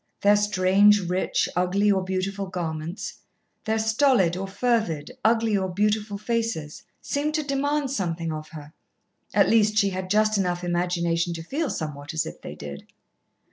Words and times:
Their 0.21 0.35
strange, 0.35 0.99
rich, 1.07 1.47
ugly, 1.55 1.91
or 1.91 2.03
beautiful 2.03 2.47
garments, 2.47 3.19
their 3.65 3.77
stolid 3.77 4.35
or 4.35 4.47
fervid, 4.47 5.11
ugly 5.23 5.55
or 5.55 5.69
beautiful, 5.69 6.17
faces, 6.17 6.81
seemed 7.03 7.35
to 7.35 7.43
demand 7.43 7.91
something 7.91 8.33
of 8.33 8.49
her; 8.49 8.73
at 9.31 9.47
least 9.47 9.77
she 9.77 9.91
had 9.91 10.09
just 10.09 10.39
enough 10.39 10.63
imagination 10.63 11.35
to 11.35 11.43
feel 11.43 11.69
somewhat 11.69 12.15
as 12.15 12.25
if 12.25 12.41
they 12.41 12.55
did. 12.55 12.87